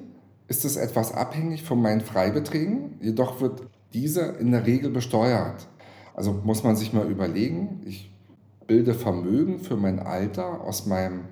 ist 0.46 0.66
es 0.66 0.76
etwas 0.76 1.12
abhängig 1.12 1.62
von 1.62 1.80
meinen 1.80 2.02
Freibeträgen, 2.02 2.98
jedoch 3.00 3.40
wird 3.40 3.62
diese 3.94 4.20
in 4.20 4.52
der 4.52 4.66
Regel 4.66 4.90
besteuert. 4.90 5.68
Also 6.14 6.34
muss 6.44 6.64
man 6.64 6.76
sich 6.76 6.92
mal 6.92 7.10
überlegen, 7.10 7.80
ich 7.86 8.12
bilde 8.66 8.92
Vermögen 8.92 9.58
für 9.58 9.76
mein 9.76 9.98
Alter 9.98 10.60
aus 10.60 10.84
meinem 10.84 11.22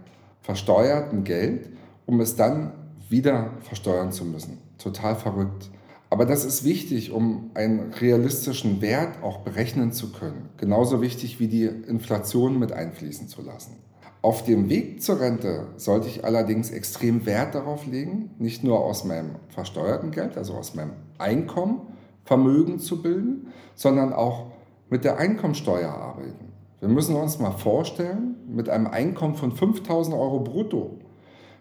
versteuerten 0.41 1.25
Geld, 1.25 1.69
um 2.07 2.21
es 2.21 2.37
dann 2.37 2.73
wieder 3.11 3.51
versteuern 3.61 4.13
zu 4.13 4.25
müssen. 4.25 4.59
Total 4.79 5.15
verrückt. 5.15 5.71
Aber 6.11 6.27
das 6.27 6.45
ist 6.45 6.65
wichtig, 6.65 7.11
um 7.11 7.51
einen 7.55 7.93
realistischen 7.93 8.81
Wert 8.81 9.23
auch 9.23 9.39
berechnen 9.39 9.93
zu 9.93 10.13
können. 10.13 10.49
Genauso 10.59 11.01
wichtig 11.01 11.41
wie 11.41 11.49
die 11.49 11.65
Inflation 11.65 12.59
mit 12.59 12.73
einfließen 12.73 13.29
zu 13.29 13.43
lassen. 13.43 13.77
Auf 14.23 14.45
dem 14.45 14.71
Weg 14.71 15.03
zur 15.03 15.21
Rente 15.21 15.67
sollte 15.77 16.09
ich 16.09 16.25
allerdings 16.25 16.71
extrem 16.71 17.27
Wert 17.27 17.55
darauf 17.55 17.87
legen, 17.87 18.31
nicht 18.39 18.65
nur 18.65 18.81
aus 18.81 19.05
meinem 19.05 19.33
versteuerten 19.49 20.13
Geld, 20.13 20.39
also 20.39 20.55
aus 20.55 20.75
meinem 20.75 20.93
Einkommen, 21.19 21.83
Vermögen 22.25 22.79
zu 22.79 23.03
bilden, 23.03 23.49
sondern 23.75 24.13
auch 24.13 24.47
mit 24.89 25.05
der 25.05 25.19
Einkommensteuer 25.19 25.91
arbeiten. 25.91 26.53
Wir 26.81 26.89
müssen 26.89 27.17
uns 27.17 27.39
mal 27.39 27.51
vorstellen, 27.51 28.37
mit 28.49 28.69
einem 28.69 28.87
Einkommen 28.87 29.35
von 29.35 29.53
5000 29.53 30.17
Euro 30.17 30.41
brutto 30.41 30.99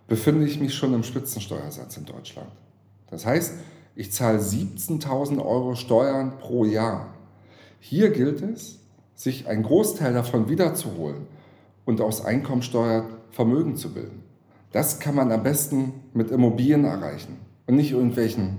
befinde 0.07 0.45
ich 0.45 0.59
mich 0.59 0.73
schon 0.73 0.93
im 0.93 1.03
Spitzensteuersatz 1.03 1.97
in 1.97 2.05
Deutschland. 2.05 2.51
Das 3.09 3.25
heißt, 3.25 3.53
ich 3.95 4.11
zahle 4.11 4.39
17.000 4.39 5.43
Euro 5.43 5.75
Steuern 5.75 6.37
pro 6.39 6.65
Jahr. 6.65 7.13
Hier 7.79 8.09
gilt 8.09 8.41
es, 8.41 8.79
sich 9.15 9.47
einen 9.47 9.63
Großteil 9.63 10.13
davon 10.13 10.49
wiederzuholen 10.49 11.27
und 11.85 12.01
aus 12.01 12.25
Einkommensteuer 12.25 13.05
Vermögen 13.29 13.75
zu 13.75 13.93
bilden. 13.93 14.23
Das 14.71 14.99
kann 14.99 15.15
man 15.15 15.31
am 15.31 15.43
besten 15.43 15.93
mit 16.13 16.31
Immobilien 16.31 16.85
erreichen 16.85 17.37
und 17.67 17.75
nicht 17.75 17.91
irgendwelchen 17.91 18.57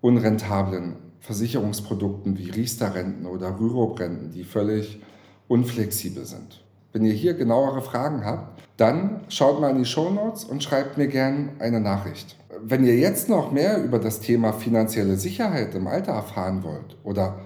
unrentablen 0.00 0.96
Versicherungsprodukten 1.18 2.38
wie 2.38 2.50
Riester-Renten 2.50 3.26
oder 3.26 3.58
Rürup-Renten, 3.58 4.30
die 4.30 4.44
völlig 4.44 5.00
unflexibel 5.48 6.24
sind. 6.24 6.64
Wenn 6.92 7.04
ihr 7.04 7.12
hier 7.12 7.34
genauere 7.34 7.82
Fragen 7.82 8.24
habt, 8.24 8.62
dann 8.76 9.20
schaut 9.28 9.60
mal 9.60 9.70
in 9.70 9.78
die 9.78 9.84
Show 9.84 10.10
Notes 10.10 10.44
und 10.44 10.62
schreibt 10.62 10.96
mir 10.96 11.08
gerne 11.08 11.50
eine 11.58 11.80
Nachricht 11.80 12.39
wenn 12.62 12.84
ihr 12.84 12.96
jetzt 12.96 13.28
noch 13.28 13.52
mehr 13.52 13.82
über 13.82 13.98
das 13.98 14.20
Thema 14.20 14.52
finanzielle 14.52 15.16
Sicherheit 15.16 15.74
im 15.74 15.86
Alter 15.86 16.12
erfahren 16.12 16.62
wollt 16.62 16.96
oder 17.04 17.40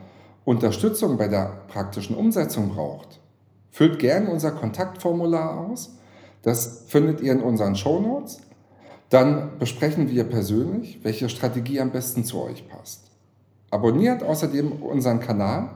Unterstützung 0.44 1.16
bei 1.16 1.28
der 1.28 1.62
praktischen 1.68 2.16
Umsetzung 2.16 2.70
braucht, 2.70 3.20
füllt 3.70 3.98
gerne 3.98 4.30
unser 4.30 4.52
Kontaktformular 4.52 5.58
aus. 5.58 5.96
Das 6.42 6.84
findet 6.86 7.20
ihr 7.20 7.32
in 7.32 7.40
unseren 7.40 7.74
Shownotes. 7.74 8.42
Dann 9.08 9.58
besprechen 9.58 10.10
wir 10.10 10.24
persönlich, 10.24 11.00
welche 11.02 11.28
Strategie 11.28 11.80
am 11.80 11.90
besten 11.90 12.24
zu 12.24 12.42
euch 12.42 12.68
passt. 12.68 13.10
Abonniert 13.70 14.22
außerdem 14.22 14.72
unseren 14.72 15.20
Kanal, 15.20 15.70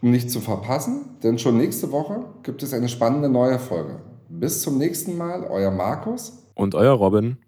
um 0.00 0.10
nichts 0.10 0.32
zu 0.32 0.40
verpassen, 0.40 1.16
denn 1.22 1.38
schon 1.38 1.56
nächste 1.56 1.92
Woche 1.92 2.24
gibt 2.42 2.62
es 2.62 2.72
eine 2.72 2.88
spannende 2.88 3.28
neue 3.28 3.58
Folge. 3.58 4.00
Bis 4.28 4.62
zum 4.62 4.78
nächsten 4.78 5.16
Mal, 5.16 5.44
euer 5.44 5.70
Markus 5.70 6.44
und 6.54 6.74
euer 6.74 6.92
Robin. 6.92 7.38